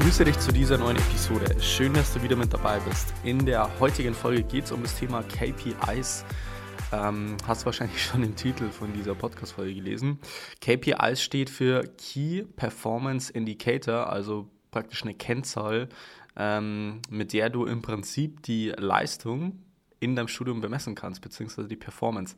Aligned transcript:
Ich 0.00 0.06
grüße 0.06 0.24
dich 0.24 0.38
zu 0.38 0.50
dieser 0.50 0.78
neuen 0.78 0.96
Episode. 0.96 1.60
Schön, 1.60 1.92
dass 1.92 2.14
du 2.14 2.22
wieder 2.22 2.34
mit 2.34 2.54
dabei 2.54 2.80
bist. 2.80 3.12
In 3.22 3.44
der 3.44 3.68
heutigen 3.78 4.14
Folge 4.14 4.42
geht 4.42 4.64
es 4.64 4.72
um 4.72 4.82
das 4.82 4.98
Thema 4.98 5.22
KPIs. 5.22 6.24
Ähm, 6.90 7.36
hast 7.46 7.66
wahrscheinlich 7.66 8.02
schon 8.06 8.22
den 8.22 8.34
Titel 8.34 8.70
von 8.70 8.94
dieser 8.94 9.14
Podcast-Folge 9.14 9.74
gelesen. 9.74 10.18
KPIs 10.62 11.20
steht 11.22 11.50
für 11.50 11.84
Key 11.98 12.44
Performance 12.56 13.30
Indicator, 13.30 14.10
also 14.10 14.48
praktisch 14.70 15.02
eine 15.02 15.12
Kennzahl, 15.12 15.90
ähm, 16.34 17.02
mit 17.10 17.34
der 17.34 17.50
du 17.50 17.66
im 17.66 17.82
Prinzip 17.82 18.42
die 18.44 18.70
Leistung 18.70 19.58
in 20.00 20.16
deinem 20.16 20.28
Studium 20.28 20.60
bemessen 20.60 20.94
kannst, 20.94 21.20
beziehungsweise 21.20 21.68
die 21.68 21.76
Performance. 21.76 22.34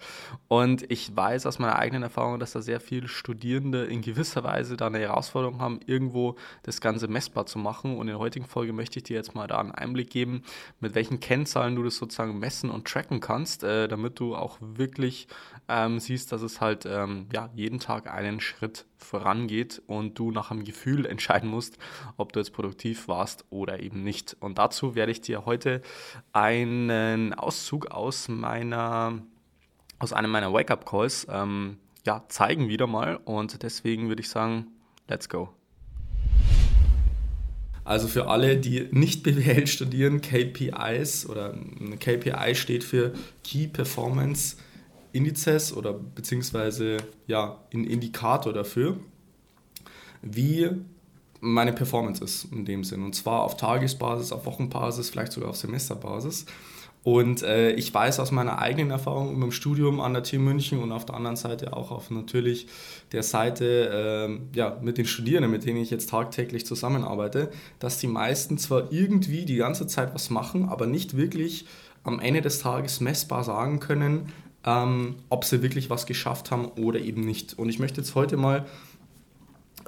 Und 0.48 0.90
ich 0.90 1.16
weiß 1.16 1.46
aus 1.46 1.58
meiner 1.58 1.78
eigenen 1.78 2.02
Erfahrung, 2.02 2.40
dass 2.40 2.52
da 2.52 2.60
sehr 2.60 2.80
viele 2.80 3.08
Studierende 3.08 3.84
in 3.84 4.02
gewisser 4.02 4.42
Weise 4.42 4.76
da 4.76 4.88
eine 4.88 4.98
Herausforderung 4.98 5.60
haben, 5.60 5.80
irgendwo 5.86 6.36
das 6.64 6.80
Ganze 6.80 7.08
messbar 7.08 7.46
zu 7.46 7.58
machen. 7.58 7.96
Und 7.96 8.02
in 8.02 8.14
der 8.14 8.18
heutigen 8.18 8.46
Folge 8.46 8.72
möchte 8.72 8.98
ich 8.98 9.04
dir 9.04 9.16
jetzt 9.16 9.34
mal 9.34 9.46
da 9.46 9.58
einen 9.58 9.72
Einblick 9.72 10.10
geben, 10.10 10.42
mit 10.80 10.94
welchen 10.94 11.20
Kennzahlen 11.20 11.76
du 11.76 11.84
das 11.84 11.96
sozusagen 11.96 12.38
messen 12.38 12.68
und 12.68 12.86
tracken 12.86 13.20
kannst, 13.20 13.62
äh, 13.62 13.86
damit 13.86 14.18
du 14.18 14.34
auch 14.34 14.58
wirklich 14.60 15.28
ähm, 15.68 16.00
siehst, 16.00 16.32
dass 16.32 16.42
es 16.42 16.60
halt 16.60 16.84
ähm, 16.84 17.26
ja, 17.32 17.48
jeden 17.54 17.78
Tag 17.78 18.12
einen 18.12 18.40
Schritt 18.40 18.86
vorangeht 18.96 19.82
und 19.86 20.18
du 20.18 20.30
nach 20.30 20.50
einem 20.50 20.64
Gefühl 20.64 21.06
entscheiden 21.12 21.48
musst, 21.48 21.78
ob 22.16 22.32
du 22.32 22.40
jetzt 22.40 22.52
produktiv 22.52 23.08
warst 23.08 23.44
oder 23.50 23.80
eben 23.80 24.02
nicht. 24.02 24.36
Und 24.40 24.58
dazu 24.58 24.94
werde 24.94 25.12
ich 25.12 25.20
dir 25.20 25.46
heute 25.46 25.82
einen 26.32 27.34
Auszug 27.52 27.90
aus 27.90 28.28
meiner 28.28 29.20
aus 29.98 30.14
einem 30.14 30.30
meiner 30.30 30.52
Wake-up-Calls 30.54 31.26
ähm, 31.30 31.76
ja, 32.06 32.24
zeigen 32.28 32.68
wieder 32.68 32.86
mal 32.86 33.20
und 33.24 33.62
deswegen 33.62 34.08
würde 34.08 34.22
ich 34.22 34.30
sagen, 34.30 34.68
let's 35.06 35.28
go. 35.28 35.50
Also 37.84 38.08
für 38.08 38.28
alle, 38.28 38.56
die 38.56 38.88
nicht 38.90 39.22
BWL 39.24 39.66
studieren, 39.66 40.22
KPIs 40.22 41.26
oder 41.28 41.54
KPI 42.00 42.54
steht 42.54 42.84
für 42.84 43.12
Key 43.44 43.68
Performance 43.68 44.56
Indizes 45.12 45.74
oder 45.76 45.92
beziehungsweise 45.92 46.96
ja, 47.26 47.60
ein 47.74 47.84
Indikator 47.84 48.54
dafür, 48.54 48.98
wie 50.22 50.70
meine 51.40 51.74
Performance 51.74 52.24
ist 52.24 52.46
in 52.50 52.64
dem 52.64 52.82
Sinn. 52.82 53.02
Und 53.04 53.14
zwar 53.14 53.42
auf 53.42 53.58
Tagesbasis, 53.58 54.32
auf 54.32 54.46
Wochenbasis, 54.46 55.10
vielleicht 55.10 55.32
sogar 55.32 55.50
auf 55.50 55.56
Semesterbasis. 55.56 56.46
Und 57.04 57.42
äh, 57.42 57.72
ich 57.72 57.92
weiß 57.92 58.20
aus 58.20 58.30
meiner 58.30 58.60
eigenen 58.60 58.90
Erfahrung 58.90 59.42
im 59.42 59.50
Studium 59.50 60.00
an 60.00 60.14
der 60.14 60.22
TU 60.22 60.38
München 60.38 60.80
und 60.80 60.92
auf 60.92 61.04
der 61.04 61.16
anderen 61.16 61.36
Seite 61.36 61.76
auch 61.76 61.90
auf 61.90 62.10
natürlich 62.10 62.68
der 63.10 63.24
Seite 63.24 64.38
äh, 64.54 64.56
ja, 64.56 64.78
mit 64.80 64.98
den 64.98 65.06
Studierenden, 65.06 65.50
mit 65.50 65.64
denen 65.64 65.82
ich 65.82 65.90
jetzt 65.90 66.10
tagtäglich 66.10 66.64
zusammenarbeite, 66.64 67.50
dass 67.80 67.98
die 67.98 68.06
meisten 68.06 68.56
zwar 68.56 68.92
irgendwie 68.92 69.44
die 69.44 69.56
ganze 69.56 69.88
Zeit 69.88 70.14
was 70.14 70.30
machen, 70.30 70.68
aber 70.68 70.86
nicht 70.86 71.16
wirklich 71.16 71.66
am 72.04 72.20
Ende 72.20 72.40
des 72.40 72.60
Tages 72.60 73.00
messbar 73.00 73.42
sagen 73.42 73.80
können, 73.80 74.32
ähm, 74.64 75.16
ob 75.28 75.44
sie 75.44 75.60
wirklich 75.60 75.90
was 75.90 76.06
geschafft 76.06 76.52
haben 76.52 76.66
oder 76.66 77.00
eben 77.00 77.22
nicht. 77.22 77.58
Und 77.58 77.68
ich 77.68 77.80
möchte 77.80 78.00
jetzt 78.00 78.14
heute 78.14 78.36
mal 78.36 78.64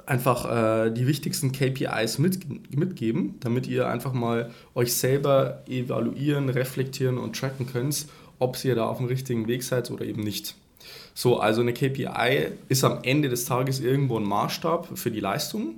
einfach 0.05 0.85
äh, 0.85 0.91
die 0.91 1.07
wichtigsten 1.07 1.51
KPIs 1.51 2.19
mit, 2.19 2.75
mitgeben, 2.75 3.35
damit 3.39 3.67
ihr 3.67 3.87
einfach 3.87 4.13
mal 4.13 4.51
euch 4.73 4.93
selber 4.93 5.63
evaluieren, 5.67 6.49
reflektieren 6.49 7.17
und 7.17 7.37
tracken 7.37 7.67
könnt, 7.67 8.05
ob 8.39 8.63
ihr 8.63 8.75
da 8.75 8.85
auf 8.85 8.97
dem 8.97 9.07
richtigen 9.07 9.47
Weg 9.47 9.63
seid 9.63 9.89
oder 9.91 10.05
eben 10.05 10.21
nicht. 10.21 10.55
So, 11.13 11.39
also 11.39 11.61
eine 11.61 11.73
KPI 11.73 12.51
ist 12.67 12.83
am 12.83 12.99
Ende 13.03 13.29
des 13.29 13.45
Tages 13.45 13.79
irgendwo 13.79 14.17
ein 14.17 14.25
Maßstab 14.25 14.97
für 14.97 15.11
die 15.11 15.21
Leistung 15.21 15.75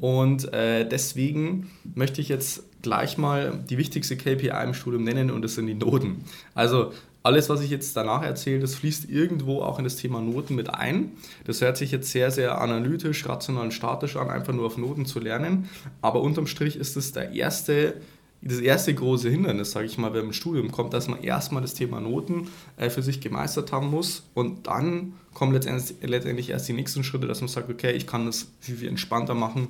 und 0.00 0.52
äh, 0.52 0.88
deswegen 0.88 1.70
möchte 1.94 2.20
ich 2.20 2.28
jetzt 2.28 2.64
gleich 2.82 3.18
mal 3.18 3.62
die 3.68 3.78
wichtigste 3.78 4.16
KPI 4.16 4.64
im 4.64 4.74
Studium 4.74 5.04
nennen 5.04 5.30
und 5.30 5.42
das 5.42 5.54
sind 5.54 5.66
die 5.66 5.74
Noten. 5.74 6.24
Also 6.54 6.92
alles, 7.22 7.50
was 7.50 7.60
ich 7.60 7.70
jetzt 7.70 7.94
danach 7.96 8.22
erzähle, 8.22 8.60
das 8.60 8.76
fließt 8.76 9.10
irgendwo 9.10 9.60
auch 9.60 9.78
in 9.78 9.84
das 9.84 9.96
Thema 9.96 10.20
Noten 10.20 10.54
mit 10.54 10.72
ein. 10.72 11.12
Das 11.44 11.60
hört 11.60 11.76
sich 11.76 11.90
jetzt 11.90 12.10
sehr, 12.10 12.30
sehr 12.30 12.60
analytisch, 12.60 13.28
rational 13.28 13.64
und 13.64 13.74
statisch 13.74 14.16
an, 14.16 14.30
einfach 14.30 14.54
nur 14.54 14.64
auf 14.66 14.78
Noten 14.78 15.04
zu 15.04 15.20
lernen. 15.20 15.68
Aber 16.00 16.22
unterm 16.22 16.46
Strich 16.46 16.76
ist 16.76 16.96
es 16.96 17.12
der 17.12 17.32
erste, 17.32 17.94
das 18.42 18.58
erste 18.58 18.94
große 18.94 19.28
Hindernis, 19.28 19.72
sage 19.72 19.86
ich 19.86 19.98
mal, 19.98 20.12
wenn 20.12 20.20
man 20.20 20.28
ins 20.28 20.36
Studium 20.36 20.72
kommt, 20.72 20.94
dass 20.94 21.08
man 21.08 21.22
erstmal 21.22 21.62
das 21.62 21.74
Thema 21.74 22.00
Noten 22.00 22.48
äh, 22.76 22.88
für 22.88 23.02
sich 23.02 23.20
gemeistert 23.20 23.72
haben 23.72 23.90
muss. 23.90 24.24
Und 24.34 24.66
dann 24.66 25.14
kommen 25.34 25.52
letztendlich, 25.52 25.96
letztendlich 26.02 26.50
erst 26.50 26.68
die 26.68 26.72
nächsten 26.72 27.04
Schritte, 27.04 27.26
dass 27.26 27.40
man 27.40 27.48
sagt, 27.48 27.70
okay, 27.70 27.92
ich 27.92 28.06
kann 28.06 28.26
das 28.26 28.48
viel, 28.60 28.76
viel 28.76 28.88
entspannter 28.88 29.34
machen, 29.34 29.68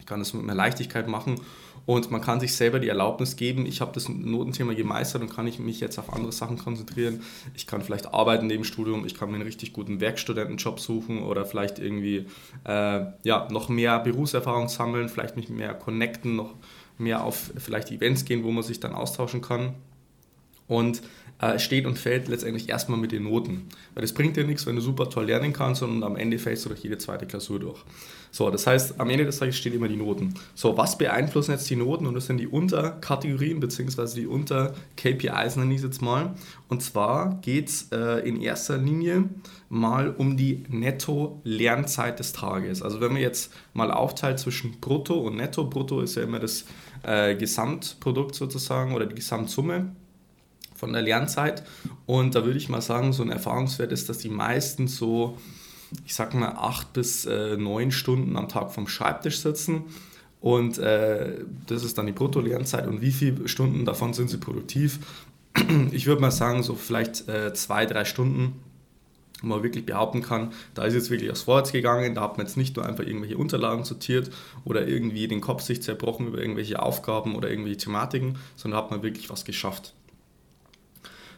ich 0.00 0.06
kann 0.06 0.20
das 0.20 0.32
mit 0.32 0.44
mehr 0.44 0.54
Leichtigkeit 0.54 1.06
machen 1.06 1.40
und 1.84 2.10
man 2.10 2.20
kann 2.20 2.38
sich 2.38 2.54
selber 2.54 2.78
die 2.78 2.88
Erlaubnis 2.88 3.36
geben, 3.36 3.66
ich 3.66 3.80
habe 3.80 3.92
das 3.92 4.08
Notenthema 4.08 4.74
gemeistert 4.74 5.22
und 5.22 5.34
kann 5.34 5.46
ich 5.46 5.58
mich 5.58 5.80
jetzt 5.80 5.98
auf 5.98 6.12
andere 6.12 6.32
Sachen 6.32 6.56
konzentrieren. 6.58 7.22
Ich 7.54 7.66
kann 7.66 7.82
vielleicht 7.82 8.14
arbeiten 8.14 8.46
neben 8.46 8.64
Studium, 8.64 9.04
ich 9.04 9.16
kann 9.16 9.30
mir 9.30 9.36
einen 9.36 9.44
richtig 9.44 9.72
guten 9.72 10.00
Werkstudentenjob 10.00 10.78
suchen 10.78 11.22
oder 11.22 11.44
vielleicht 11.44 11.78
irgendwie 11.78 12.26
äh, 12.64 13.04
ja, 13.24 13.48
noch 13.50 13.68
mehr 13.68 13.98
Berufserfahrung 13.98 14.68
sammeln, 14.68 15.08
vielleicht 15.08 15.36
mich 15.36 15.48
mehr 15.48 15.74
connecten, 15.74 16.36
noch 16.36 16.54
mehr 16.98 17.24
auf 17.24 17.52
vielleicht 17.56 17.90
Events 17.90 18.24
gehen, 18.24 18.44
wo 18.44 18.50
man 18.50 18.62
sich 18.62 18.80
dann 18.80 18.94
austauschen 18.94 19.40
kann. 19.40 19.74
Und 20.72 21.02
äh, 21.42 21.58
steht 21.58 21.86
und 21.86 21.98
fällt 21.98 22.28
letztendlich 22.28 22.68
erstmal 22.68 22.98
mit 22.98 23.10
den 23.10 23.24
Noten. 23.24 23.66
Weil 23.94 24.02
das 24.02 24.14
bringt 24.14 24.36
dir 24.36 24.44
nichts, 24.44 24.64
wenn 24.64 24.76
du 24.76 24.80
super 24.80 25.10
toll 25.10 25.26
lernen 25.26 25.52
kannst 25.52 25.82
und 25.82 26.02
am 26.04 26.14
Ende 26.16 26.38
fällst 26.38 26.64
du 26.64 26.68
durch 26.68 26.80
jede 26.84 26.98
zweite 26.98 27.26
Klausur 27.26 27.58
durch. 27.58 27.80
So, 28.30 28.48
das 28.48 28.66
heißt, 28.66 29.00
am 29.00 29.10
Ende 29.10 29.24
des 29.24 29.38
Tages 29.38 29.56
stehen 29.56 29.74
immer 29.74 29.88
die 29.88 29.96
Noten. 29.96 30.34
So, 30.54 30.76
was 30.76 30.96
beeinflussen 30.96 31.50
jetzt 31.50 31.68
die 31.68 31.74
Noten? 31.74 32.06
Und 32.06 32.14
das 32.14 32.26
sind 32.26 32.38
die 32.38 32.46
Unterkategorien 32.46 33.58
bzw. 33.58 34.14
die 34.14 34.26
Unter-KPIs, 34.28 35.56
nenne 35.56 35.74
ich 35.74 35.80
es 35.80 35.84
jetzt 35.84 36.00
mal. 36.00 36.34
Und 36.68 36.80
zwar 36.80 37.40
geht 37.42 37.68
es 37.68 37.88
äh, 37.90 38.26
in 38.26 38.40
erster 38.40 38.78
Linie 38.78 39.24
mal 39.68 40.14
um 40.16 40.36
die 40.36 40.62
Netto-Lernzeit 40.68 42.20
des 42.20 42.32
Tages. 42.32 42.82
Also 42.82 43.00
wenn 43.00 43.12
man 43.12 43.20
jetzt 43.20 43.52
mal 43.74 43.90
aufteilt 43.90 44.38
zwischen 44.38 44.80
Brutto 44.80 45.14
und 45.14 45.36
Netto, 45.36 45.64
Brutto 45.64 46.02
ist 46.02 46.14
ja 46.14 46.22
immer 46.22 46.38
das 46.38 46.66
äh, 47.02 47.34
Gesamtprodukt 47.34 48.36
sozusagen 48.36 48.94
oder 48.94 49.06
die 49.06 49.16
Gesamtsumme 49.16 49.90
von 50.82 50.92
der 50.92 51.02
Lernzeit. 51.02 51.62
Und 52.06 52.34
da 52.34 52.44
würde 52.44 52.58
ich 52.58 52.68
mal 52.68 52.80
sagen, 52.80 53.12
so 53.12 53.22
ein 53.22 53.30
Erfahrungswert 53.30 53.92
ist, 53.92 54.08
dass 54.08 54.18
die 54.18 54.28
meisten 54.28 54.88
so, 54.88 55.38
ich 56.04 56.12
sag 56.12 56.34
mal, 56.34 56.56
acht 56.56 56.92
bis 56.92 57.24
äh, 57.24 57.56
neun 57.56 57.92
Stunden 57.92 58.36
am 58.36 58.48
Tag 58.48 58.72
vom 58.72 58.88
Schreibtisch 58.88 59.38
sitzen. 59.38 59.84
Und 60.40 60.78
äh, 60.78 61.34
das 61.68 61.84
ist 61.84 61.98
dann 61.98 62.06
die 62.06 62.12
Brutto-Lernzeit. 62.12 62.88
Und 62.88 63.00
wie 63.00 63.12
viele 63.12 63.46
Stunden 63.46 63.84
davon 63.84 64.12
sind 64.12 64.28
sie 64.28 64.38
produktiv? 64.38 64.98
Ich 65.92 66.06
würde 66.06 66.20
mal 66.20 66.32
sagen, 66.32 66.64
so 66.64 66.74
vielleicht 66.74 67.28
äh, 67.28 67.54
zwei, 67.54 67.86
drei 67.86 68.04
Stunden 68.04 68.60
wo 69.40 69.48
man 69.48 69.64
wirklich 69.64 69.84
behaupten 69.84 70.22
kann, 70.22 70.52
da 70.74 70.84
ist 70.84 70.94
jetzt 70.94 71.10
wirklich 71.10 71.28
was 71.28 71.42
vorwärts 71.42 71.72
gegangen, 71.72 72.14
da 72.14 72.20
hat 72.20 72.38
man 72.38 72.46
jetzt 72.46 72.56
nicht 72.56 72.76
nur 72.76 72.86
einfach 72.86 73.04
irgendwelche 73.04 73.36
Unterlagen 73.36 73.82
sortiert 73.82 74.30
oder 74.64 74.86
irgendwie 74.86 75.26
den 75.26 75.40
Kopf 75.40 75.62
sich 75.62 75.82
zerbrochen 75.82 76.28
über 76.28 76.38
irgendwelche 76.38 76.80
Aufgaben 76.80 77.34
oder 77.34 77.50
irgendwelche 77.50 77.78
Thematiken, 77.78 78.38
sondern 78.54 78.78
da 78.78 78.84
hat 78.84 78.92
man 78.92 79.02
wirklich 79.02 79.30
was 79.30 79.44
geschafft. 79.44 79.94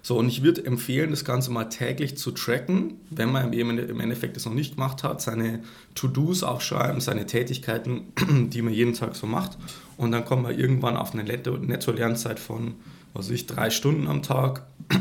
So, 0.06 0.18
und 0.18 0.28
ich 0.28 0.42
würde 0.42 0.66
empfehlen, 0.66 1.08
das 1.08 1.24
Ganze 1.24 1.50
mal 1.50 1.64
täglich 1.64 2.18
zu 2.18 2.30
tracken, 2.30 3.00
wenn 3.08 3.32
man 3.32 3.54
im 3.54 4.00
Endeffekt 4.00 4.36
das 4.36 4.44
noch 4.44 4.52
nicht 4.52 4.74
gemacht 4.74 5.02
hat, 5.02 5.22
seine 5.22 5.60
To-Dos 5.94 6.42
aufschreiben, 6.42 7.00
seine 7.00 7.24
Tätigkeiten, 7.24 8.12
die 8.50 8.60
man 8.60 8.74
jeden 8.74 8.92
Tag 8.92 9.16
so 9.16 9.26
macht. 9.26 9.56
Und 9.96 10.12
dann 10.12 10.26
kommt 10.26 10.42
man 10.42 10.58
irgendwann 10.58 10.98
auf 10.98 11.14
eine 11.14 11.24
Netto-Lernzeit 11.24 12.38
von, 12.38 12.74
was 13.14 13.28
weiß 13.28 13.34
ich, 13.34 13.46
drei 13.46 13.70
Stunden 13.70 14.06
am 14.06 14.22
Tag. 14.22 14.66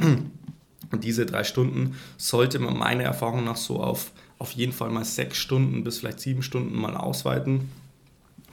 Und 0.91 1.03
diese 1.03 1.25
drei 1.25 1.43
Stunden 1.43 1.97
sollte 2.15 2.59
man 2.59 2.77
meiner 2.77 3.03
Erfahrung 3.03 3.43
nach 3.43 3.57
so 3.57 3.83
auf, 3.83 4.11
auf 4.39 4.53
jeden 4.53 4.71
Fall 4.71 4.89
mal 4.89 5.03
sechs 5.03 5.37
Stunden 5.37 5.83
bis 5.83 5.97
vielleicht 5.97 6.21
sieben 6.21 6.43
Stunden 6.43 6.79
mal 6.79 6.95
ausweiten 6.95 7.69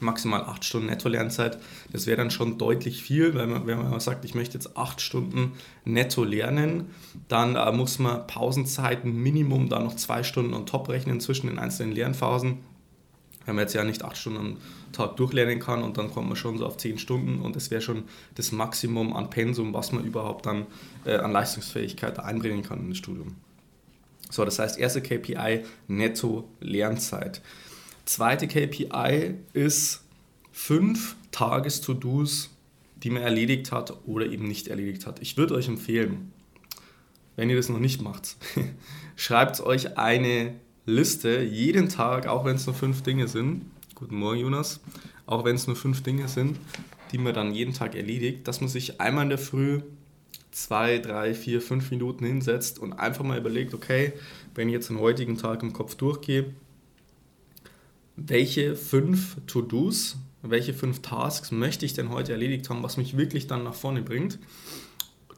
maximal 0.02 0.42
acht 0.42 0.64
Stunden 0.64 0.86
Netto-Lernzeit. 0.86 1.58
Das 1.92 2.06
wäre 2.06 2.16
dann 2.16 2.30
schon 2.30 2.58
deutlich 2.58 3.02
viel, 3.02 3.34
weil 3.34 3.46
man, 3.46 3.66
wenn 3.66 3.78
man 3.78 4.00
sagt, 4.00 4.24
ich 4.24 4.34
möchte 4.34 4.54
jetzt 4.54 4.76
acht 4.76 5.00
Stunden 5.00 5.52
netto 5.84 6.24
lernen, 6.24 6.90
dann 7.28 7.56
äh, 7.56 7.72
muss 7.72 7.98
man 7.98 8.26
Pausenzeiten 8.26 9.14
Minimum 9.14 9.68
da 9.68 9.80
noch 9.80 9.96
zwei 9.96 10.22
Stunden 10.22 10.54
on 10.54 10.66
top 10.66 10.88
rechnen 10.88 11.20
zwischen 11.20 11.46
den 11.46 11.58
einzelnen 11.58 11.94
Lernphasen. 11.94 12.58
wenn 13.46 13.54
man 13.54 13.62
jetzt 13.62 13.74
ja 13.74 13.84
nicht 13.84 14.04
acht 14.04 14.16
Stunden 14.16 14.38
am 14.38 14.56
Tag 14.92 15.16
durchlernen 15.16 15.60
kann 15.60 15.82
und 15.82 15.98
dann 15.98 16.10
kommt 16.10 16.28
man 16.28 16.36
schon 16.36 16.58
so 16.58 16.66
auf 16.66 16.76
zehn 16.76 16.98
Stunden 16.98 17.40
und 17.40 17.56
das 17.56 17.70
wäre 17.70 17.80
schon 17.80 18.04
das 18.34 18.52
Maximum 18.52 19.14
an 19.16 19.30
Pensum, 19.30 19.72
was 19.72 19.92
man 19.92 20.04
überhaupt 20.04 20.46
dann 20.46 20.66
äh, 21.04 21.16
an 21.16 21.32
Leistungsfähigkeit 21.32 22.18
einbringen 22.18 22.62
kann 22.62 22.80
in 22.80 22.88
das 22.90 22.98
Studium. 22.98 23.36
So, 24.30 24.44
das 24.44 24.58
heißt, 24.58 24.78
erste 24.78 25.02
KPI 25.02 25.64
netto 25.88 26.48
Lernzeit. 26.60 27.42
Zweite 28.04 28.48
KPI 28.48 29.34
ist 29.52 30.02
fünf 30.52 31.16
Tages-To-Dos, 31.30 32.50
die 33.02 33.10
man 33.10 33.22
erledigt 33.22 33.72
hat 33.72 33.94
oder 34.06 34.26
eben 34.26 34.46
nicht 34.46 34.68
erledigt 34.68 35.06
hat. 35.06 35.20
Ich 35.20 35.36
würde 35.36 35.54
euch 35.54 35.68
empfehlen, 35.68 36.32
wenn 37.36 37.50
ihr 37.50 37.56
das 37.56 37.68
noch 37.68 37.78
nicht 37.78 38.02
macht, 38.02 38.36
schreibt 39.16 39.60
euch 39.60 39.96
eine 39.96 40.54
Liste 40.86 41.42
jeden 41.42 41.88
Tag, 41.88 42.26
auch 42.26 42.44
wenn 42.44 42.56
es 42.56 42.66
nur 42.66 42.74
fünf 42.74 43.02
Dinge 43.02 43.28
sind. 43.28 43.64
Guten 43.94 44.16
Morgen, 44.16 44.40
Jonas. 44.40 44.80
Auch 45.26 45.44
wenn 45.44 45.54
es 45.54 45.66
nur 45.66 45.76
fünf 45.76 46.02
Dinge 46.02 46.26
sind, 46.26 46.58
die 47.12 47.18
man 47.18 47.34
dann 47.34 47.54
jeden 47.54 47.72
Tag 47.72 47.94
erledigt, 47.94 48.48
dass 48.48 48.60
man 48.60 48.68
sich 48.68 49.00
einmal 49.00 49.24
in 49.24 49.30
der 49.30 49.38
Früh 49.38 49.82
zwei, 50.50 50.98
drei, 50.98 51.34
vier, 51.34 51.60
fünf 51.60 51.90
Minuten 51.90 52.24
hinsetzt 52.24 52.78
und 52.78 52.92
einfach 52.92 53.24
mal 53.24 53.38
überlegt, 53.38 53.72
okay, 53.74 54.12
wenn 54.54 54.68
ich 54.68 54.74
jetzt 54.74 54.90
den 54.90 54.98
heutigen 54.98 55.38
Tag 55.38 55.62
im 55.62 55.72
Kopf 55.72 55.94
durchgehe, 55.94 56.52
welche 58.26 58.76
fünf 58.76 59.36
To-Dos, 59.46 60.16
welche 60.42 60.74
fünf 60.74 61.02
Tasks 61.02 61.52
möchte 61.52 61.84
ich 61.86 61.94
denn 61.94 62.10
heute 62.10 62.32
erledigt 62.32 62.68
haben, 62.70 62.82
was 62.82 62.96
mich 62.96 63.16
wirklich 63.16 63.46
dann 63.46 63.64
nach 63.64 63.74
vorne 63.74 64.02
bringt, 64.02 64.38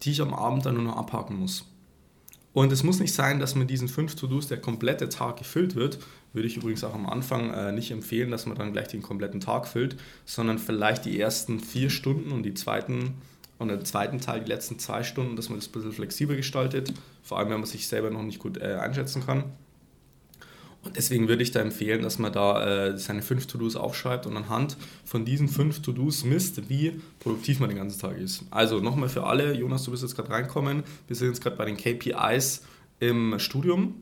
die 0.02 0.12
ich 0.12 0.20
am 0.20 0.34
Abend 0.34 0.66
dann 0.66 0.74
nur 0.74 0.84
noch 0.84 0.96
abhaken 0.96 1.36
muss. 1.36 1.66
Und 2.52 2.70
es 2.70 2.82
muss 2.82 3.00
nicht 3.00 3.14
sein, 3.14 3.40
dass 3.40 3.54
mit 3.54 3.70
diesen 3.70 3.88
fünf 3.88 4.14
To-Dos 4.14 4.46
der 4.46 4.60
komplette 4.60 5.08
Tag 5.08 5.38
gefüllt 5.38 5.74
wird. 5.74 5.98
Würde 6.34 6.46
ich 6.46 6.58
übrigens 6.58 6.84
auch 6.84 6.94
am 6.94 7.06
Anfang 7.06 7.52
äh, 7.52 7.72
nicht 7.72 7.90
empfehlen, 7.90 8.30
dass 8.30 8.46
man 8.46 8.58
dann 8.58 8.72
gleich 8.72 8.88
den 8.88 9.02
kompletten 9.02 9.40
Tag 9.40 9.66
füllt, 9.66 9.96
sondern 10.26 10.58
vielleicht 10.58 11.06
die 11.06 11.18
ersten 11.18 11.60
vier 11.60 11.88
Stunden 11.88 12.30
und 12.30 12.42
die 12.42 12.54
zweiten 12.54 13.14
und 13.58 13.68
den 13.68 13.84
zweiten 13.84 14.20
Teil, 14.20 14.40
die 14.40 14.50
letzten 14.50 14.78
zwei 14.78 15.02
Stunden, 15.02 15.36
dass 15.36 15.48
man 15.48 15.58
das 15.58 15.68
ein 15.68 15.72
bisschen 15.72 15.92
flexibel 15.92 16.36
gestaltet, 16.36 16.92
vor 17.22 17.38
allem 17.38 17.50
wenn 17.50 17.60
man 17.60 17.66
sich 17.66 17.86
selber 17.86 18.10
noch 18.10 18.22
nicht 18.22 18.38
gut 18.38 18.58
äh, 18.58 18.74
einschätzen 18.74 19.24
kann. 19.24 19.44
Und 20.82 20.96
deswegen 20.96 21.28
würde 21.28 21.42
ich 21.42 21.52
da 21.52 21.60
empfehlen, 21.60 22.02
dass 22.02 22.18
man 22.18 22.32
da 22.32 22.88
äh, 22.88 22.98
seine 22.98 23.22
fünf 23.22 23.46
To-Dos 23.46 23.76
aufschreibt 23.76 24.26
und 24.26 24.36
anhand 24.36 24.76
von 25.04 25.24
diesen 25.24 25.48
fünf 25.48 25.80
To-Dos 25.80 26.24
misst, 26.24 26.68
wie 26.68 27.00
produktiv 27.20 27.60
man 27.60 27.68
den 27.68 27.78
ganzen 27.78 28.00
Tag 28.00 28.18
ist. 28.18 28.44
Also 28.50 28.80
nochmal 28.80 29.08
für 29.08 29.24
alle, 29.24 29.54
Jonas, 29.54 29.84
du 29.84 29.92
bist 29.92 30.02
jetzt 30.02 30.16
gerade 30.16 30.30
reinkommen, 30.30 30.82
wir 31.06 31.16
sind 31.16 31.28
jetzt 31.28 31.42
gerade 31.42 31.56
bei 31.56 31.66
den 31.66 31.76
KPIs 31.76 32.62
im 32.98 33.38
Studium. 33.38 33.94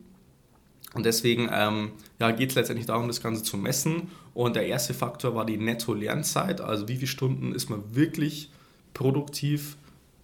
Und 0.94 1.06
deswegen 1.06 1.48
ähm, 1.52 1.92
ja, 2.18 2.30
geht 2.32 2.50
es 2.50 2.56
letztendlich 2.56 2.86
darum, 2.86 3.06
das 3.06 3.22
Ganze 3.22 3.42
zu 3.42 3.56
messen. 3.56 4.08
Und 4.34 4.56
der 4.56 4.66
erste 4.66 4.94
Faktor 4.94 5.34
war 5.34 5.44
die 5.44 5.58
Netto-Lernzeit, 5.58 6.60
also 6.60 6.88
wie 6.88 6.96
viele 6.96 7.06
Stunden 7.06 7.52
ist 7.52 7.68
man 7.68 7.94
wirklich 7.94 8.50
produktiv 8.94 9.76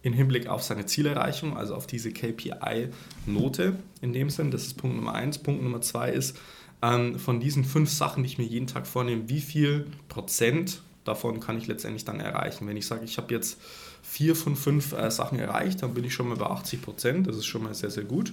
im 0.07 0.13
Hinblick 0.13 0.47
auf 0.47 0.63
seine 0.63 0.87
Zielerreichung, 0.87 1.57
also 1.57 1.75
auf 1.75 1.89
diese 1.89 2.13
KPI-Note 2.13 3.77
in 4.01 4.13
dem 4.13 4.31
Sinn. 4.31 4.53
Das 4.53 4.63
ist 4.63 4.75
Punkt 4.75 4.95
Nummer 4.95 5.15
eins. 5.15 5.39
Punkt 5.39 5.65
Nummer 5.65 5.81
zwei 5.81 6.11
ist, 6.13 6.39
ähm, 6.81 7.19
von 7.19 7.41
diesen 7.41 7.65
fünf 7.65 7.91
Sachen, 7.91 8.23
die 8.23 8.29
ich 8.29 8.39
mir 8.39 8.45
jeden 8.45 8.69
Tag 8.69 8.87
vornehme, 8.87 9.29
wie 9.29 9.41
viel 9.41 9.89
Prozent 10.09 10.81
davon 11.03 11.41
kann 11.41 11.59
ich 11.59 11.67
letztendlich 11.67 12.05
dann 12.05 12.21
erreichen. 12.21 12.69
Wenn 12.69 12.77
ich 12.77 12.87
sage, 12.87 13.05
ich 13.05 13.19
habe 13.19 13.35
jetzt 13.35 13.59
vier 14.01 14.37
von 14.37 14.55
fünf 14.55 14.93
äh, 14.93 15.11
Sachen 15.11 15.41
erreicht, 15.41 15.83
dann 15.83 15.93
bin 15.93 16.05
ich 16.05 16.15
schon 16.15 16.29
mal 16.29 16.37
bei 16.37 16.47
80 16.47 16.83
Prozent. 16.83 17.27
Das 17.27 17.37
ist 17.37 17.47
schon 17.47 17.65
mal 17.65 17.75
sehr, 17.75 17.91
sehr 17.91 18.05
gut. 18.05 18.33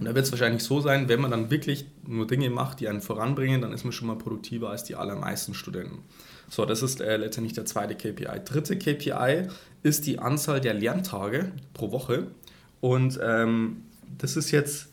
Und 0.00 0.06
da 0.06 0.14
wird 0.14 0.24
es 0.24 0.32
wahrscheinlich 0.32 0.62
so 0.62 0.80
sein, 0.80 1.10
wenn 1.10 1.20
man 1.20 1.30
dann 1.30 1.50
wirklich 1.50 1.84
nur 2.06 2.26
Dinge 2.26 2.48
macht, 2.48 2.80
die 2.80 2.88
einen 2.88 3.02
voranbringen, 3.02 3.60
dann 3.60 3.70
ist 3.74 3.84
man 3.84 3.92
schon 3.92 4.08
mal 4.08 4.16
produktiver 4.16 4.70
als 4.70 4.82
die 4.82 4.94
allermeisten 4.94 5.52
Studenten. 5.52 5.98
So, 6.48 6.64
das 6.64 6.82
ist 6.82 7.02
äh, 7.02 7.18
letztendlich 7.18 7.52
der 7.52 7.66
zweite 7.66 7.94
KPI. 7.94 8.40
Dritte 8.46 8.78
KPI 8.78 9.48
ist 9.82 10.06
die 10.06 10.18
Anzahl 10.18 10.62
der 10.62 10.72
Lerntage 10.72 11.52
pro 11.74 11.92
Woche. 11.92 12.28
Und 12.80 13.20
ähm, 13.22 13.82
das 14.16 14.36
ist 14.36 14.50
jetzt, 14.52 14.88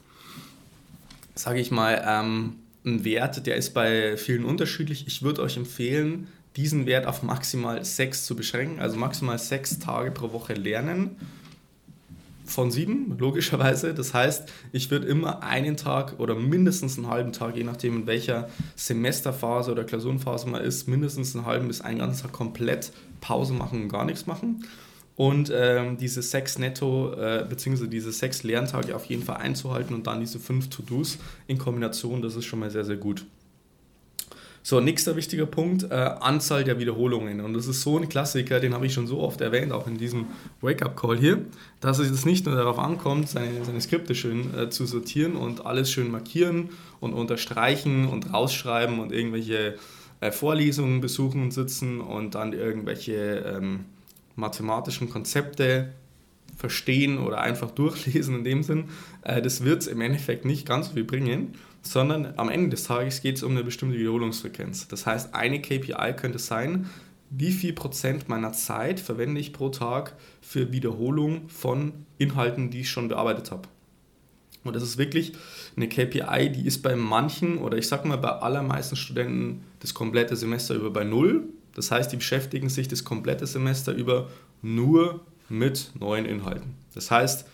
sage 1.35 1.61
ich 1.61 1.71
mal, 1.71 2.03
ähm, 2.05 2.55
ein 2.85 3.05
Wert, 3.05 3.47
der 3.47 3.55
ist 3.55 3.73
bei 3.73 4.17
vielen 4.17 4.43
unterschiedlich. 4.43 5.07
Ich 5.07 5.23
würde 5.23 5.41
euch 5.41 5.55
empfehlen, 5.55 6.27
diesen 6.57 6.85
Wert 6.85 7.05
auf 7.05 7.23
maximal 7.23 7.85
sechs 7.85 8.25
zu 8.25 8.35
beschränken, 8.35 8.81
also 8.81 8.97
maximal 8.97 9.39
sechs 9.39 9.79
Tage 9.79 10.11
pro 10.11 10.33
Woche 10.33 10.53
lernen 10.53 11.15
von 12.47 12.71
sieben, 12.71 13.17
logischerweise. 13.17 13.93
Das 13.93 14.13
heißt, 14.13 14.51
ich 14.71 14.89
würde 14.89 15.07
immer 15.07 15.43
einen 15.43 15.77
Tag 15.77 16.19
oder 16.19 16.35
mindestens 16.35 16.97
einen 16.97 17.07
halben 17.07 17.33
Tag, 17.33 17.55
je 17.55 17.63
nachdem 17.63 17.97
in 17.97 18.07
welcher 18.07 18.49
Semesterphase 18.75 19.71
oder 19.71 19.83
Klausurenphase 19.83 20.47
man 20.49 20.61
ist, 20.61 20.87
mindestens 20.87 21.35
einen 21.35 21.45
halben 21.45 21.67
bis 21.67 21.81
einen 21.81 21.99
ganzen 21.99 22.23
Tag 22.23 22.31
komplett 22.31 22.91
Pause 23.21 23.53
machen 23.53 23.83
und 23.83 23.89
gar 23.89 24.05
nichts 24.05 24.25
machen. 24.25 24.63
Und 25.15 25.51
ähm, 25.53 25.97
diese 25.97 26.21
sechs 26.21 26.59
Netto, 26.59 27.11
äh, 27.13 27.43
beziehungsweise 27.49 27.89
diese 27.89 28.11
sechs 28.11 28.43
Lerntage 28.43 28.95
auf 28.95 29.05
jeden 29.05 29.23
Fall 29.23 29.37
einzuhalten 29.37 29.95
und 29.95 30.05
dann 30.05 30.19
diese 30.19 30.39
fünf 30.39 30.69
To-Dos 30.69 31.17
in 31.47 31.57
Kombination, 31.57 32.21
das 32.21 32.35
ist 32.35 32.45
schon 32.45 32.59
mal 32.59 32.69
sehr, 32.69 32.85
sehr 32.85 32.97
gut. 32.97 33.25
So, 34.69 34.81
nächster 34.81 35.15
wichtiger 35.15 35.45
Punkt, 35.45 35.83
äh, 35.83 35.93
Anzahl 35.93 36.65
der 36.65 36.77
Wiederholungen. 36.77 37.39
Und 37.39 37.53
das 37.53 37.67
ist 37.67 37.83
so 37.83 37.97
ein 37.97 38.09
Klassiker, 38.09 38.59
den 38.59 38.73
habe 38.73 38.85
ich 38.85 38.93
schon 38.93 39.07
so 39.07 39.21
oft 39.21 39.39
erwähnt, 39.39 39.71
auch 39.71 39.87
in 39.87 39.97
diesem 39.97 40.25
Wake-up-Call 40.59 41.17
hier, 41.17 41.45
dass 41.79 41.99
es 41.99 42.25
nicht 42.25 42.45
nur 42.45 42.53
darauf 42.53 42.77
ankommt, 42.77 43.29
seine, 43.29 43.63
seine 43.63 43.79
Skripte 43.79 44.13
schön 44.13 44.53
äh, 44.53 44.69
zu 44.69 44.85
sortieren 44.85 45.37
und 45.37 45.65
alles 45.65 45.89
schön 45.89 46.11
markieren 46.11 46.71
und 46.99 47.13
unterstreichen 47.13 48.09
und 48.09 48.33
rausschreiben 48.33 48.99
und 48.99 49.13
irgendwelche 49.13 49.77
äh, 50.19 50.33
Vorlesungen 50.33 50.99
besuchen 50.99 51.43
und 51.43 51.51
sitzen 51.51 52.01
und 52.01 52.35
dann 52.35 52.51
irgendwelche 52.51 53.45
ähm, 53.47 53.85
mathematischen 54.35 55.09
Konzepte 55.09 55.93
verstehen 56.57 57.19
oder 57.19 57.39
einfach 57.39 57.71
durchlesen 57.71 58.39
in 58.39 58.43
dem 58.43 58.63
Sinn. 58.63 58.89
Äh, 59.21 59.41
das 59.41 59.63
wird 59.63 59.83
es 59.83 59.87
im 59.87 60.01
Endeffekt 60.01 60.43
nicht 60.43 60.67
ganz 60.67 60.87
so 60.87 60.93
viel 60.93 61.05
bringen 61.05 61.53
sondern 61.87 62.33
am 62.37 62.49
Ende 62.49 62.69
des 62.69 62.83
Tages 62.83 63.21
geht 63.21 63.37
es 63.37 63.43
um 63.43 63.51
eine 63.51 63.63
bestimmte 63.63 63.97
Wiederholungsfrequenz. 63.97 64.87
Das 64.87 65.05
heißt, 65.05 65.33
eine 65.33 65.61
KPI 65.61 66.13
könnte 66.15 66.39
sein, 66.39 66.89
wie 67.29 67.51
viel 67.51 67.73
Prozent 67.73 68.29
meiner 68.29 68.53
Zeit 68.53 68.99
verwende 68.99 69.41
ich 69.41 69.53
pro 69.53 69.69
Tag 69.69 70.13
für 70.41 70.71
Wiederholung 70.71 71.49
von 71.49 71.93
Inhalten, 72.17 72.69
die 72.69 72.81
ich 72.81 72.89
schon 72.89 73.09
bearbeitet 73.09 73.51
habe. 73.51 73.67
Und 74.63 74.75
das 74.75 74.83
ist 74.83 74.97
wirklich 74.97 75.33
eine 75.75 75.87
KPI, 75.87 76.51
die 76.51 76.65
ist 76.65 76.81
bei 76.81 76.95
manchen 76.95 77.57
oder 77.57 77.77
ich 77.77 77.87
sag 77.87 78.05
mal 78.05 78.17
bei 78.17 78.29
allermeisten 78.29 78.95
Studenten 78.95 79.63
das 79.79 79.93
komplette 79.93 80.35
Semester 80.35 80.75
über 80.75 80.89
bei 80.89 81.03
Null. 81.03 81.43
Das 81.73 81.91
heißt, 81.91 82.11
die 82.11 82.17
beschäftigen 82.17 82.69
sich 82.69 82.87
das 82.87 83.03
komplette 83.03 83.45
Semester 83.45 83.93
über 83.93 84.29
nur 84.61 85.21
mit 85.49 85.91
neuen 85.99 86.25
Inhalten. 86.25 86.75
Das 86.93 87.11
heißt, 87.11 87.47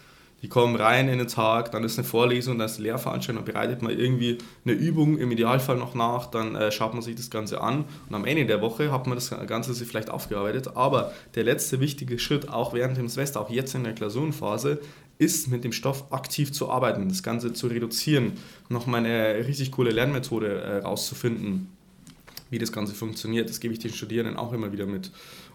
die 0.43 0.49
kommen 0.49 0.75
rein 0.75 1.07
in 1.07 1.19
den 1.19 1.29
Tag, 1.29 1.71
dann 1.71 1.85
ist 1.85 1.97
eine 1.97 2.05
Vorlesung, 2.05 2.57
dann 2.57 2.65
ist 2.65 2.75
eine 2.75 2.88
Lehrveranstaltung, 2.88 3.45
dann 3.45 3.53
bereitet 3.53 3.81
man 3.81 3.97
irgendwie 3.97 4.39
eine 4.65 4.73
Übung 4.73 5.17
im 5.17 5.31
Idealfall 5.31 5.77
noch 5.77 5.95
nach, 5.95 6.25
dann 6.25 6.55
äh, 6.55 6.69
schaut 6.69 6.93
man 6.93 7.01
sich 7.01 7.15
das 7.15 7.29
Ganze 7.29 7.62
an 7.62 7.85
und 8.09 8.13
am 8.13 8.25
Ende 8.25 8.45
der 8.45 8.62
Woche 8.62 8.91
hat 8.91 9.07
man 9.07 9.15
das 9.15 9.29
Ganze 9.47 9.73
sich 9.73 9.88
vielleicht 9.88 10.09
aufgearbeitet. 10.09 10.75
Aber 10.75 11.13
der 11.35 11.45
letzte 11.45 11.79
wichtige 11.79 12.19
Schritt, 12.19 12.50
auch 12.50 12.73
während 12.73 12.97
dem 12.97 13.07
Semester, 13.07 13.39
auch 13.39 13.50
jetzt 13.50 13.73
in 13.73 13.85
der 13.85 13.93
Klausurenphase, 13.93 14.81
ist 15.17 15.47
mit 15.47 15.63
dem 15.63 15.71
Stoff 15.71 16.12
aktiv 16.12 16.51
zu 16.51 16.69
arbeiten, 16.69 17.07
das 17.07 17.23
Ganze 17.23 17.53
zu 17.53 17.67
reduzieren, 17.67 18.33
nochmal 18.67 19.05
eine 19.05 19.47
richtig 19.47 19.71
coole 19.71 19.91
Lernmethode 19.91 20.62
äh, 20.62 20.77
rauszufinden, 20.79 21.69
wie 22.53 22.60
das 22.60 22.72
Ganze 22.72 22.93
funktioniert. 22.93 23.50
Das 23.50 23.60
gebe 23.60 23.74
ich 23.74 23.79
den 23.79 23.91
Studierenden 23.91 24.38
auch 24.38 24.53
immer 24.53 24.72
wieder 24.72 24.86
mit. 24.86 25.12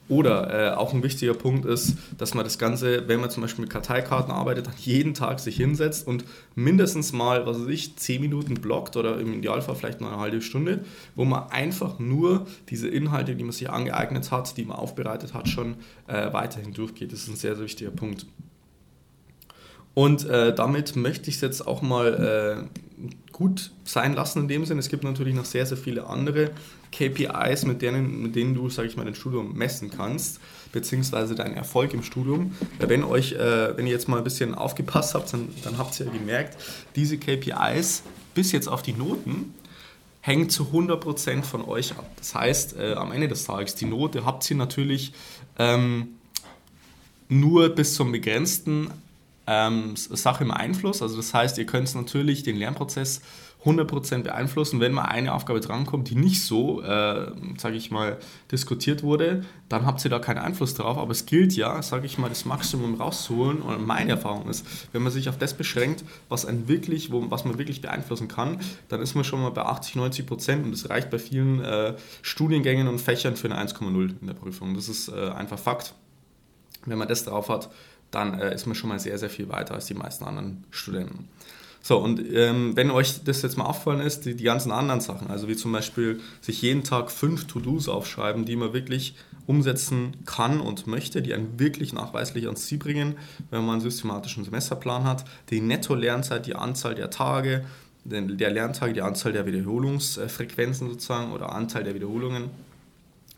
Oder 0.09 0.73
äh, 0.73 0.75
auch 0.75 0.95
ein 0.95 1.03
wichtiger 1.03 1.35
Punkt 1.35 1.67
ist, 1.67 1.97
dass 2.17 2.35
man 2.35 2.43
das 2.43 2.59
Ganze, 2.59 3.09
wenn 3.09 3.21
man 3.21 3.31
zum 3.31 3.43
Beispiel 3.43 3.63
mit 3.63 3.71
Karteikarten 3.71 4.33
arbeitet, 4.33 4.67
dann 4.67 4.75
jeden 4.79 5.13
Tag 5.13 5.39
sich 5.39 5.57
hinsetzt 5.57 6.07
und 6.07 6.25
mindestens 6.55 7.13
mal, 7.13 7.47
was 7.47 7.61
weiß 7.61 7.69
ich, 7.69 7.97
10 7.97 8.21
Minuten 8.21 8.55
blockt 8.55 8.97
oder 8.97 9.19
im 9.21 9.35
Idealfall 9.35 9.77
vielleicht 9.77 10.01
noch 10.01 10.09
eine 10.09 10.19
halbe 10.19 10.41
Stunde, 10.41 10.85
wo 11.15 11.25
man 11.25 11.51
einfach 11.51 11.99
nur 11.99 12.47
diese 12.71 12.89
Inhalte, 12.89 13.37
die 13.37 13.45
man 13.45 13.53
sich 13.53 13.69
angeeignet 13.69 14.31
hat, 14.31 14.57
die 14.57 14.65
man 14.65 14.79
aufbereitet 14.79 15.35
hat, 15.35 15.49
schon 15.49 15.77
äh, 16.07 16.33
weiterhin 16.33 16.73
durchgeht. 16.73 17.13
Das 17.13 17.21
ist 17.21 17.29
ein 17.29 17.37
sehr, 17.37 17.55
sehr 17.55 17.65
wichtiger 17.65 17.91
Punkt. 17.91 18.25
Und 19.93 20.25
äh, 20.27 20.55
damit 20.55 20.97
möchte 20.97 21.29
ich 21.29 21.37
es 21.37 21.41
jetzt 21.43 21.67
auch 21.67 21.83
mal 21.83 22.67
äh, 22.73 22.81
gut 23.39 23.71
sein 23.85 24.15
lassen 24.15 24.41
in 24.41 24.49
dem 24.49 24.65
Sinne. 24.65 24.81
Es 24.81 24.89
gibt 24.89 25.05
natürlich 25.05 25.33
noch 25.33 25.45
sehr, 25.45 25.65
sehr 25.65 25.77
viele 25.77 26.09
andere 26.09 26.51
KPIs, 26.91 27.67
mit 27.67 27.83
denen, 27.83 28.21
mit 28.21 28.35
denen 28.35 28.53
du, 28.53 28.69
sage 28.69 28.89
ich 28.89 28.97
mal, 28.97 29.05
dein 29.05 29.15
Studium 29.15 29.55
messen 29.55 29.93
kannst, 29.97 30.41
beziehungsweise 30.73 31.37
deinen 31.37 31.55
Erfolg 31.55 31.95
im 31.95 32.03
Studium. 32.03 32.57
Wenn, 32.81 33.05
euch, 33.05 33.35
äh, 33.35 33.77
wenn 33.77 33.87
ihr 33.87 33.93
jetzt 33.93 34.09
mal 34.09 34.19
ein 34.19 34.25
bisschen 34.25 34.57
aufgepasst 34.57 35.15
habt, 35.15 35.33
dann, 35.33 35.51
dann 35.63 35.79
habt 35.79 35.99
ihr 36.01 36.07
ja 36.07 36.13
gemerkt, 36.13 36.57
diese 36.97 37.17
KPIs 37.17 38.03
bis 38.35 38.51
jetzt 38.51 38.67
auf 38.67 38.83
die 38.83 38.93
Noten 38.93 39.55
hängen 40.21 40.51
zu 40.51 40.65
100% 40.73 41.43
von 41.45 41.65
euch 41.65 41.93
ab. 41.93 42.11
Das 42.17 42.35
heißt, 42.35 42.77
äh, 42.77 42.95
am 42.95 43.13
Ende 43.13 43.29
des 43.29 43.45
Tages, 43.45 43.77
die 43.77 43.87
Note 43.87 44.25
habt 44.25 44.51
ihr 44.51 44.57
natürlich 44.57 45.13
ähm, 45.61 46.09
nur 47.29 47.69
bis 47.69 47.95
zum 47.95 48.11
begrenzten 48.11 48.91
ähm, 49.49 49.97
Sache 49.97 50.45
im 50.45 50.51
Einfluss. 50.51 51.01
Also 51.01 51.17
das 51.17 51.33
heißt, 51.33 51.57
ihr 51.59 51.67
könnt 51.67 51.93
natürlich 51.95 52.43
den 52.43 52.57
Lernprozess 52.57 53.23
100% 53.65 54.23
beeinflussen. 54.23 54.79
Wenn 54.79 54.93
mal 54.93 55.07
eine 55.07 55.33
Aufgabe 55.33 55.61
drankommt, 55.61 56.11
die 56.11 56.15
nicht 56.15 56.45
so, 56.45 56.83
äh, 56.83 57.33
sage 57.57 57.77
ich 57.77 57.91
mal, 57.91 58.19
diskutiert 58.53 59.03
wurde, 59.03 59.45
dann 59.69 59.85
habt 59.85 60.05
ihr 60.05 60.11
da 60.11 60.19
keinen 60.19 60.39
Einfluss 60.39 60.75
drauf. 60.75 60.99
Aber 60.99 61.11
es 61.11 61.27
gilt 61.27 61.55
ja, 61.55 61.83
sage 61.83 62.07
ich 62.07 62.19
mal, 62.19 62.29
das 62.29 62.45
Maximum 62.45 62.95
rauszuholen. 62.95 63.63
Und 63.63 63.87
meine 63.87 64.11
Erfahrung 64.11 64.49
ist, 64.49 64.67
wenn 64.93 65.03
man 65.03 65.11
sich 65.11 65.29
auf 65.29 65.39
das 65.39 65.55
beschränkt, 65.55 66.05
was, 66.29 66.45
einen 66.45 66.69
wirklich, 66.69 67.11
wo, 67.11 67.31
was 67.31 67.45
man 67.45 67.59
wirklich 67.59 67.81
beeinflussen 67.81 68.29
kann, 68.29 68.61
dann 68.89 69.01
ist 69.01 69.15
man 69.15 69.25
schon 69.25 69.41
mal 69.41 69.51
bei 69.51 69.63
80, 69.63 69.97
90% 69.97 70.63
und 70.63 70.73
das 70.73 70.89
reicht 70.91 71.11
bei 71.11 71.19
vielen 71.19 71.61
äh, 71.61 71.95
Studiengängen 72.23 72.87
und 72.87 73.01
Fächern 73.01 73.35
für 73.35 73.51
eine 73.51 73.67
1,0 73.67 74.21
in 74.21 74.27
der 74.27 74.35
Prüfung. 74.35 74.75
Das 74.75 74.89
ist 74.89 75.09
äh, 75.09 75.31
einfach 75.31 75.59
Fakt. 75.59 75.95
Wenn 76.87 76.99
man 76.99 77.09
das 77.09 77.25
drauf 77.25 77.49
hat, 77.49 77.71
dann 78.11 78.39
äh, 78.39 78.55
ist 78.55 78.67
man 78.67 78.75
schon 78.75 78.89
mal 78.89 78.99
sehr, 78.99 79.19
sehr 79.19 79.31
viel 79.31 79.49
weiter 79.49 79.75
als 79.75 79.87
die 79.87 79.95
meisten 79.95 80.25
anderen 80.25 80.65
Studenten. 80.71 81.29
So, 81.81 81.99
und 81.99 82.21
ähm, 82.35 82.77
wenn 82.77 82.91
euch 82.91 83.25
das 83.25 83.43
jetzt 83.43 83.57
mal 83.57 83.65
auffallen 83.65 84.01
ist, 84.01 84.25
die, 84.25 84.35
die 84.35 84.45
ganzen 84.45 84.73
anderen 84.73 85.01
Sachen, 85.01 85.31
also 85.31 85.49
wie 85.49 85.57
zum 85.57 85.73
Beispiel 85.73 86.21
sich 86.41 86.61
jeden 86.61 86.85
Tag 86.85 87.11
fünf 87.11 87.47
To-Dos 87.47 87.89
aufschreiben, 87.89 88.45
die 88.45 88.57
man 88.57 88.73
wirklich 88.73 89.15
umsetzen 89.47 90.15
kann 90.27 90.61
und 90.61 90.87
möchte, 90.87 91.23
die 91.23 91.33
einen 91.33 91.59
wirklich 91.59 91.93
nachweislich 91.93 92.45
ans 92.45 92.67
Ziel 92.67 92.79
bringen, 92.79 93.17
wenn 93.51 93.61
man 93.61 93.77
einen 93.77 93.81
systematischen 93.81 94.45
Semesterplan 94.45 95.05
hat, 95.05 95.25
die 95.51 95.61
Netto-Lernzeit, 95.61 96.47
die 96.47 96.55
Anzahl 96.55 96.95
der 96.95 97.11
Tage, 97.11 97.65
der 98.05 98.51
Lerntage, 98.51 98.93
die 98.93 99.03
Anzahl 99.03 99.33
der 99.33 99.47
Wiederholungsfrequenzen 99.47 100.89
sozusagen 100.89 101.33
oder 101.33 101.53
Anteil 101.53 101.85
der 101.85 101.95
Wiederholungen 101.95 102.51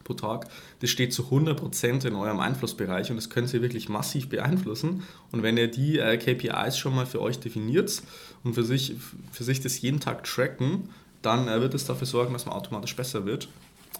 pro 0.04 0.14
Tag, 0.14 0.46
das 0.80 0.90
steht 0.90 1.12
zu 1.12 1.24
100% 1.24 2.06
in 2.06 2.14
eurem 2.14 2.40
Einflussbereich 2.40 3.10
und 3.10 3.16
das 3.16 3.30
könnt 3.30 3.52
ihr 3.52 3.62
wirklich 3.62 3.88
massiv 3.88 4.28
beeinflussen. 4.28 5.02
Und 5.32 5.42
wenn 5.42 5.56
ihr 5.56 5.68
die 5.68 5.98
äh, 5.98 6.16
KPIs 6.16 6.78
schon 6.78 6.94
mal 6.94 7.06
für 7.06 7.20
euch 7.20 7.38
definiert 7.38 8.02
und 8.44 8.54
für 8.54 8.64
sich, 8.64 8.96
für 9.32 9.44
sich 9.44 9.60
das 9.60 9.80
jeden 9.80 10.00
Tag 10.00 10.24
tracken, 10.24 10.88
dann 11.22 11.48
äh, 11.48 11.60
wird 11.60 11.74
es 11.74 11.84
dafür 11.84 12.06
sorgen, 12.06 12.32
dass 12.32 12.46
man 12.46 12.54
automatisch 12.54 12.96
besser 12.96 13.26
wird 13.26 13.48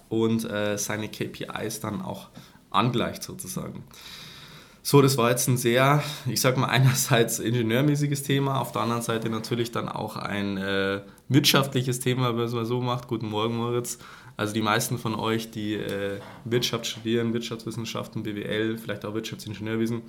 und 0.08 0.44
äh, 0.44 0.76
seine 0.78 1.08
KPIs 1.08 1.80
dann 1.80 2.02
auch 2.02 2.28
angleicht 2.70 3.22
sozusagen. 3.22 3.84
So, 4.82 5.02
das 5.02 5.18
war 5.18 5.30
jetzt 5.30 5.46
ein 5.46 5.58
sehr, 5.58 6.02
ich 6.26 6.40
sag 6.40 6.56
mal, 6.56 6.68
einerseits 6.68 7.38
ingenieurmäßiges 7.38 8.22
Thema, 8.22 8.60
auf 8.60 8.72
der 8.72 8.82
anderen 8.82 9.02
Seite 9.02 9.28
natürlich 9.28 9.72
dann 9.72 9.88
auch 9.88 10.16
ein 10.16 10.56
äh, 10.56 11.02
wirtschaftliches 11.28 12.00
Thema, 12.00 12.30
wenn 12.30 12.36
man 12.36 12.44
es 12.46 12.52
mal 12.52 12.64
so 12.64 12.80
macht. 12.80 13.06
Guten 13.06 13.28
Morgen, 13.28 13.56
Moritz. 13.56 13.98
Also 14.40 14.54
die 14.54 14.62
meisten 14.62 14.96
von 14.96 15.14
euch, 15.14 15.50
die 15.50 15.74
äh, 15.74 16.18
Wirtschaft 16.46 16.86
studieren, 16.86 17.34
Wirtschaftswissenschaften, 17.34 18.22
BWL, 18.22 18.78
vielleicht 18.78 19.04
auch 19.04 19.12
Wirtschaftsingenieurwesen, 19.12 20.00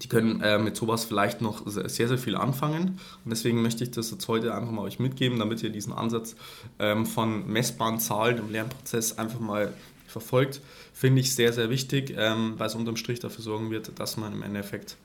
die 0.00 0.08
können 0.08 0.40
äh, 0.40 0.58
mit 0.58 0.74
sowas 0.74 1.04
vielleicht 1.04 1.42
noch 1.42 1.60
sehr, 1.66 2.08
sehr 2.08 2.16
viel 2.16 2.34
anfangen. 2.34 2.98
Und 3.22 3.30
deswegen 3.30 3.60
möchte 3.60 3.84
ich 3.84 3.90
das 3.90 4.10
jetzt 4.10 4.26
heute 4.26 4.54
einfach 4.54 4.70
mal 4.70 4.80
euch 4.80 4.98
mitgeben, 4.98 5.38
damit 5.38 5.62
ihr 5.62 5.68
diesen 5.68 5.92
Ansatz 5.92 6.34
ähm, 6.78 7.04
von 7.04 7.46
messbaren 7.46 8.00
Zahlen 8.00 8.38
im 8.38 8.50
Lernprozess 8.50 9.18
einfach 9.18 9.38
mal 9.38 9.74
verfolgt. 10.06 10.62
Finde 10.94 11.20
ich 11.20 11.34
sehr, 11.34 11.52
sehr 11.52 11.68
wichtig, 11.68 12.14
ähm, 12.16 12.54
weil 12.56 12.68
es 12.68 12.74
unterm 12.74 12.96
Strich 12.96 13.20
dafür 13.20 13.44
sorgen 13.44 13.70
wird, 13.70 14.00
dass 14.00 14.16
man 14.16 14.32
im 14.32 14.42
Endeffekt 14.42 14.96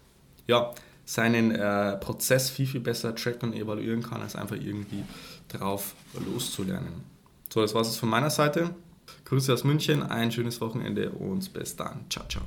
ja, 0.48 0.74
seinen 1.03 1.51
äh, 1.51 1.98
Prozess 1.98 2.50
viel, 2.50 2.65
viel 2.65 2.79
besser 2.79 3.13
tracken 3.13 3.50
und 3.50 3.57
evaluieren 3.57 4.03
kann, 4.03 4.22
als 4.22 4.38
einfach 4.38 4.55
irgendwie 4.55 5.03
drauf 5.50 5.95
loszulernen. 6.25 7.13
So, 7.56 7.62
das 7.62 7.74
war 7.74 7.84
es 7.84 7.96
von 7.96 8.10
meiner 8.10 8.30
Seite. 8.30 8.76
Grüße 9.24 9.54
aus 9.54 9.64
München, 9.64 10.04
ein 10.04 10.30
schönes 10.30 10.60
Wochenende 10.60 11.12
und 11.12 11.54
bis 11.54 11.74
dann. 11.78 12.04
Ciao, 12.10 12.26
ciao. 12.28 12.44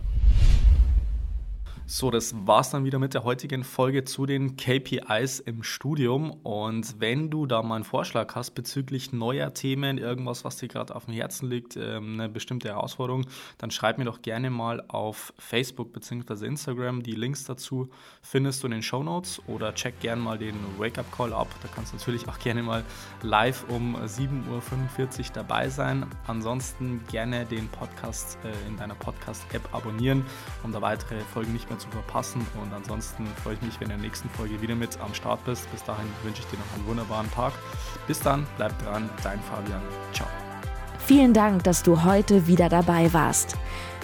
So, 1.91 2.11
das 2.11 2.35
war's 2.47 2.69
dann 2.69 2.85
wieder 2.85 2.99
mit 2.99 3.15
der 3.15 3.25
heutigen 3.25 3.65
Folge 3.65 4.05
zu 4.05 4.27
den 4.27 4.59
KPIs 4.59 5.41
im 5.41 5.63
Studium. 5.63 6.33
Und 6.43 7.01
wenn 7.01 7.31
du 7.31 7.47
da 7.47 7.63
mal 7.63 7.77
einen 7.77 7.85
Vorschlag 7.85 8.35
hast 8.35 8.51
bezüglich 8.51 9.15
neuer 9.15 9.55
Themen, 9.55 9.97
irgendwas, 9.97 10.45
was 10.45 10.59
dir 10.59 10.69
gerade 10.69 10.95
auf 10.95 11.07
dem 11.07 11.15
Herzen 11.15 11.49
liegt, 11.49 11.79
ähm, 11.79 12.21
eine 12.21 12.29
bestimmte 12.29 12.69
Herausforderung, 12.69 13.25
dann 13.57 13.71
schreib 13.71 13.97
mir 13.97 14.05
doch 14.05 14.21
gerne 14.21 14.51
mal 14.51 14.85
auf 14.89 15.33
Facebook 15.39 15.95
bzw. 15.95 16.45
Instagram. 16.45 17.03
Die 17.03 17.13
Links 17.13 17.45
dazu 17.45 17.89
findest 18.21 18.63
du 18.63 18.67
in 18.67 18.73
den 18.73 18.83
Show 18.83 19.03
Notes 19.03 19.41
oder 19.47 19.75
check 19.75 19.99
gerne 20.01 20.21
mal 20.21 20.37
den 20.37 20.57
Wake-up 20.77 21.11
Call 21.11 21.33
ab. 21.33 21.49
Da 21.63 21.69
kannst 21.75 21.95
du 21.95 21.97
natürlich 21.97 22.29
auch 22.29 22.39
gerne 22.39 22.63
mal 22.63 22.85
live 23.23 23.65
um 23.71 23.97
7.45 23.97 24.49
Uhr 24.51 25.25
dabei 25.33 25.71
sein. 25.71 26.05
Ansonsten 26.27 27.01
gerne 27.11 27.47
den 27.47 27.67
Podcast 27.69 28.37
äh, 28.45 28.69
in 28.69 28.77
deiner 28.77 28.95
Podcast-App 28.95 29.75
abonnieren, 29.75 30.27
um 30.63 30.71
da 30.71 30.83
weitere 30.83 31.21
Folgen 31.21 31.55
nicht 31.55 31.71
mehr 31.71 31.78
zu 31.79 31.89
verpassen. 31.89 32.47
Und 32.61 32.73
ansonsten 32.73 33.27
freue 33.43 33.55
ich 33.55 33.63
mich, 33.63 33.81
wenn 33.81 33.89
du 33.89 33.95
in 33.95 34.01
der 34.01 34.09
nächsten 34.09 34.29
Folge 34.31 34.61
wieder 34.61 34.75
mit 34.75 34.99
am 35.01 35.15
Start 35.15 35.45
bist. 35.45 35.71
Bis 35.73 35.83
dahin 35.85 36.07
wünsche 36.23 36.43
ich 36.43 36.49
dir 36.49 36.59
noch 36.59 36.75
einen 36.75 36.87
wunderbaren 36.87 37.31
Tag. 37.33 37.53
Bis 38.07 38.21
dann, 38.21 38.47
bleib 38.57 38.79
dran, 38.83 39.09
dein 39.23 39.41
Fabian. 39.43 39.83
Ciao. 40.13 40.29
Vielen 40.99 41.33
Dank, 41.33 41.65
dass 41.65 41.83
du 41.83 42.05
heute 42.05 42.47
wieder 42.47 42.69
dabei 42.69 43.13
warst. 43.13 43.57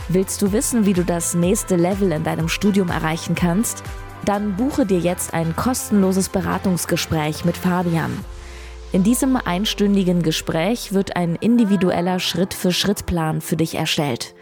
Willst 0.09 0.41
du 0.43 0.53
wissen, 0.53 0.87
wie 0.87 0.93
du 0.93 1.05
das 1.05 1.35
nächste 1.35 1.77
Level 1.77 2.13
in 2.13 2.25
deinem 2.25 2.49
Studium 2.49 2.91
erreichen 2.91 3.35
kannst? 3.35 3.83
Dann 4.25 4.57
buche 4.57 4.87
dir 4.87 4.99
jetzt 4.99 5.35
ein 5.35 5.55
kostenloses 5.55 6.29
Beratungsgespräch 6.29 7.45
mit 7.45 7.57
Fabian. 7.57 8.13
In 8.93 9.03
diesem 9.03 9.37
einstündigen 9.37 10.23
Gespräch 10.23 10.93
wird 10.93 11.17
ein 11.17 11.35
individueller 11.35 12.21
Schritt-für-Schritt-Plan 12.21 13.41
für 13.41 13.57
dich 13.57 13.75
erstellt. 13.75 14.35